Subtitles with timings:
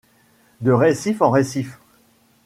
[0.61, 1.77] De récif en récif;